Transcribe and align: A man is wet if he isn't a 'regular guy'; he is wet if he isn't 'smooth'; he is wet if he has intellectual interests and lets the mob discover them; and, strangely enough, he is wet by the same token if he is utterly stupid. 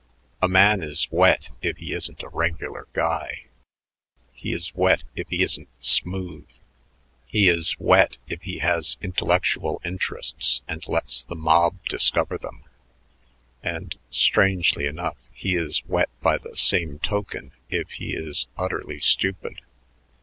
A 0.41 0.47
man 0.47 0.81
is 0.81 1.07
wet 1.11 1.51
if 1.61 1.77
he 1.77 1.93
isn't 1.93 2.23
a 2.23 2.27
'regular 2.29 2.87
guy'; 2.91 3.45
he 4.31 4.51
is 4.51 4.73
wet 4.73 5.03
if 5.15 5.29
he 5.29 5.43
isn't 5.43 5.69
'smooth'; 5.79 6.49
he 7.27 7.47
is 7.47 7.75
wet 7.77 8.17
if 8.27 8.41
he 8.41 8.57
has 8.57 8.97
intellectual 9.03 9.79
interests 9.85 10.63
and 10.67 10.87
lets 10.87 11.21
the 11.21 11.35
mob 11.35 11.77
discover 11.87 12.39
them; 12.39 12.63
and, 13.61 13.99
strangely 14.09 14.87
enough, 14.87 15.17
he 15.33 15.55
is 15.55 15.85
wet 15.85 16.09
by 16.19 16.39
the 16.39 16.57
same 16.57 16.97
token 16.97 17.51
if 17.69 17.87
he 17.91 18.15
is 18.15 18.47
utterly 18.57 18.99
stupid. 18.99 19.61